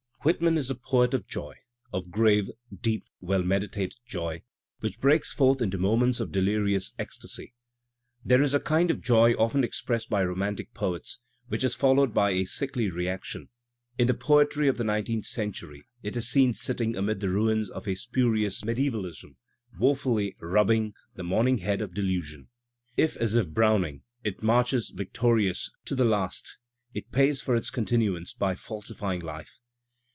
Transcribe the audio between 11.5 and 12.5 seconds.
is followed by a